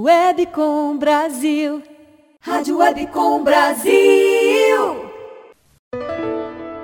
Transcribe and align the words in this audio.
Webcom 0.00 0.96
Brasil. 0.96 1.82
Rádio 2.40 2.78
Webcom 2.78 3.42
Brasil. 3.42 5.10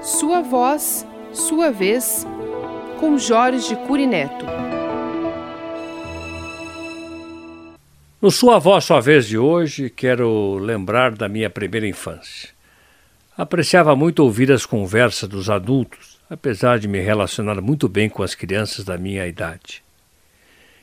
Sua 0.00 0.42
voz, 0.42 1.04
sua 1.32 1.72
vez, 1.72 2.24
com 3.00 3.18
Jorge 3.18 3.74
Curineto. 3.88 4.46
No 8.22 8.30
Sua 8.30 8.60
Voz, 8.60 8.84
Sua 8.84 9.00
Vez 9.00 9.26
de 9.26 9.36
hoje, 9.36 9.90
quero 9.90 10.58
lembrar 10.58 11.10
da 11.10 11.28
minha 11.28 11.50
primeira 11.50 11.88
infância. 11.88 12.50
Apreciava 13.36 13.96
muito 13.96 14.20
ouvir 14.20 14.52
as 14.52 14.64
conversas 14.64 15.28
dos 15.28 15.50
adultos, 15.50 16.20
apesar 16.30 16.78
de 16.78 16.86
me 16.86 17.00
relacionar 17.00 17.60
muito 17.60 17.88
bem 17.88 18.08
com 18.08 18.22
as 18.22 18.36
crianças 18.36 18.84
da 18.84 18.96
minha 18.96 19.26
idade. 19.26 19.82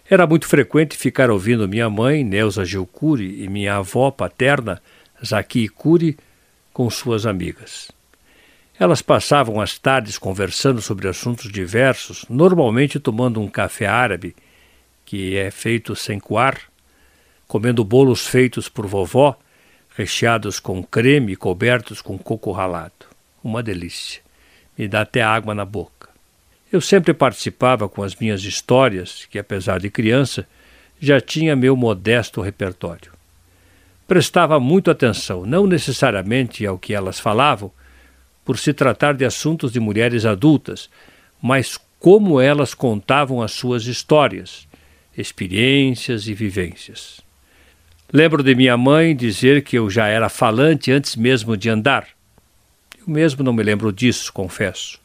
Era 0.09 0.25
muito 0.25 0.47
frequente 0.47 0.95
ficar 0.95 1.29
ouvindo 1.29 1.67
minha 1.67 1.89
mãe, 1.89 2.23
Neuza 2.23 2.63
Gilcuri, 2.63 3.43
e 3.43 3.49
minha 3.49 3.75
avó 3.75 4.09
paterna, 4.09 4.81
Zaki 5.25 5.67
Curi, 5.67 6.17
com 6.71 6.89
suas 6.89 7.25
amigas. 7.25 7.91
Elas 8.79 9.01
passavam 9.01 9.59
as 9.59 9.77
tardes 9.77 10.17
conversando 10.17 10.81
sobre 10.81 11.09
assuntos 11.09 11.51
diversos, 11.51 12.25
normalmente 12.29 12.99
tomando 12.99 13.41
um 13.41 13.49
café 13.49 13.85
árabe, 13.85 14.33
que 15.03 15.35
é 15.35 15.51
feito 15.51 15.95
sem 15.95 16.19
coar, 16.19 16.57
comendo 17.47 17.83
bolos 17.83 18.27
feitos 18.27 18.69
por 18.69 18.85
vovó 18.85 19.37
recheados 19.97 20.59
com 20.59 20.83
creme 20.83 21.33
e 21.33 21.35
cobertos 21.35 22.01
com 22.01 22.17
coco 22.19 22.51
ralado. 22.51 22.93
Uma 23.43 23.63
delícia. 23.63 24.21
Me 24.77 24.87
dá 24.87 25.01
até 25.01 25.23
água 25.23 25.55
na 25.55 25.65
boca. 25.65 26.06
Eu 26.71 26.81
sempre 26.81 27.13
participava 27.13 27.87
com 27.87 28.03
as 28.03 28.15
minhas 28.15 28.43
histórias, 28.43 29.25
que 29.29 29.39
apesar 29.39 29.79
de 29.79 29.89
criança, 29.89 30.45
já 30.99 31.21
tinha 31.21 31.55
meu 31.55 31.75
modesto 31.75 32.41
repertório. 32.41 33.11
Prestava 34.05 34.59
muito 34.59 34.91
atenção, 34.91 35.45
não 35.45 35.65
necessariamente 35.65 36.65
ao 36.65 36.77
que 36.77 36.93
elas 36.93 37.19
falavam, 37.19 37.71
por 38.43 38.57
se 38.57 38.73
tratar 38.73 39.13
de 39.13 39.25
assuntos 39.25 39.71
de 39.71 39.79
mulheres 39.79 40.25
adultas, 40.25 40.89
mas 41.41 41.79
como 41.99 42.39
elas 42.39 42.73
contavam 42.73 43.41
as 43.41 43.51
suas 43.51 43.85
histórias, 43.85 44.67
experiências 45.17 46.27
e 46.27 46.33
vivências. 46.33 47.21
Lembro 48.11 48.43
de 48.43 48.55
minha 48.55 48.77
mãe 48.77 49.15
dizer 49.15 49.63
que 49.63 49.77
eu 49.77 49.89
já 49.89 50.07
era 50.07 50.29
falante 50.29 50.91
antes 50.91 51.15
mesmo 51.15 51.57
de 51.57 51.69
andar. 51.69 52.07
Eu 52.97 53.05
mesmo 53.07 53.43
não 53.43 53.51
me 53.51 53.63
lembro 53.63 53.91
disso, 53.91 54.31
confesso. 54.31 54.99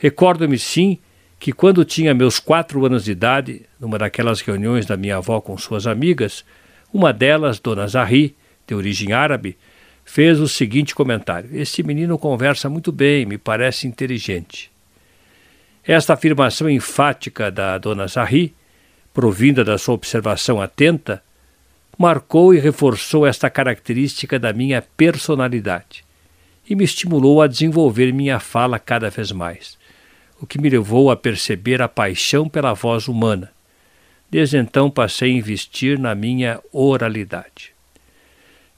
Recordo-me 0.00 0.58
sim 0.58 0.98
que 1.38 1.52
quando 1.52 1.84
tinha 1.84 2.14
meus 2.14 2.38
quatro 2.38 2.86
anos 2.86 3.04
de 3.04 3.12
idade, 3.12 3.66
numa 3.78 3.98
daquelas 3.98 4.40
reuniões 4.40 4.86
da 4.86 4.96
minha 4.96 5.18
avó 5.18 5.42
com 5.42 5.58
suas 5.58 5.86
amigas, 5.86 6.42
uma 6.90 7.12
delas, 7.12 7.60
Dona 7.60 7.86
Zahri, 7.86 8.34
de 8.66 8.74
origem 8.74 9.12
árabe, 9.12 9.58
fez 10.02 10.40
o 10.40 10.48
seguinte 10.48 10.94
comentário: 10.94 11.50
Este 11.52 11.82
menino 11.82 12.18
conversa 12.18 12.70
muito 12.70 12.90
bem, 12.90 13.26
me 13.26 13.36
parece 13.36 13.86
inteligente. 13.86 14.72
Esta 15.84 16.14
afirmação 16.14 16.70
enfática 16.70 17.50
da 17.50 17.76
Dona 17.76 18.06
Zahri, 18.06 18.54
provinda 19.12 19.62
da 19.62 19.76
sua 19.76 19.96
observação 19.96 20.62
atenta, 20.62 21.22
marcou 21.98 22.54
e 22.54 22.58
reforçou 22.58 23.26
esta 23.26 23.50
característica 23.50 24.38
da 24.38 24.50
minha 24.50 24.80
personalidade 24.96 26.02
e 26.66 26.74
me 26.74 26.84
estimulou 26.84 27.42
a 27.42 27.48
desenvolver 27.48 28.12
minha 28.14 28.38
fala 28.38 28.78
cada 28.78 29.10
vez 29.10 29.32
mais, 29.32 29.76
o 30.40 30.46
que 30.46 30.60
me 30.60 30.70
levou 30.70 31.10
a 31.10 31.16
perceber 31.16 31.82
a 31.82 31.88
paixão 31.88 32.48
pela 32.48 32.72
voz 32.72 33.08
humana. 33.08 33.52
Desde 34.30 34.56
então 34.56 34.90
passei 34.90 35.32
a 35.32 35.36
investir 35.36 35.98
na 35.98 36.14
minha 36.14 36.60
oralidade. 36.72 37.72